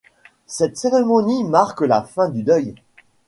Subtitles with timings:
[0.47, 2.73] Cette cérémonie marque la fin du deuil.